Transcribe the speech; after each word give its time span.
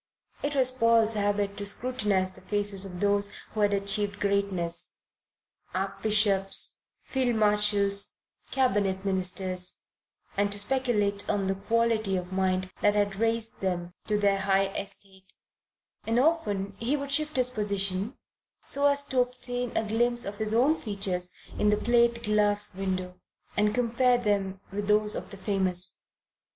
It 0.41 0.55
was 0.55 0.71
Paul's 0.71 1.13
habit 1.13 1.57
to 1.57 1.65
scrutinize 1.67 2.31
the 2.31 2.41
faces 2.41 2.85
of 2.85 2.99
those 3.01 3.31
who 3.53 3.59
had 3.59 3.71
achieved 3.71 4.19
greatness, 4.19 4.93
Archbishops, 5.75 6.79
Field 7.03 7.35
Marshals, 7.35 8.15
Cabinet 8.49 9.05
Ministers, 9.05 9.83
and 10.35 10.51
to 10.51 10.57
speculate 10.57 11.29
on 11.29 11.45
the 11.45 11.53
quality 11.53 12.15
of 12.17 12.33
mind 12.33 12.71
that 12.81 12.95
had 12.95 13.17
raised 13.17 13.59
them 13.61 13.93
to 14.07 14.17
their 14.17 14.39
high 14.39 14.69
estate; 14.69 15.33
and 16.07 16.17
often 16.19 16.73
he 16.79 16.97
would 16.97 17.11
shift 17.11 17.35
his 17.35 17.51
position, 17.51 18.17
so 18.65 18.87
as 18.87 19.03
to 19.05 19.19
obtain 19.21 19.71
a 19.77 19.87
glimpse 19.87 20.25
of 20.25 20.39
his 20.39 20.51
own 20.51 20.75
features 20.75 21.31
in 21.59 21.69
the 21.69 21.77
plate 21.77 22.23
glass 22.23 22.73
window, 22.75 23.19
and 23.55 23.75
compare 23.75 24.17
them 24.17 24.61
with 24.71 24.87
those 24.87 25.13
of 25.13 25.29
the 25.29 25.37
famous. 25.37 26.01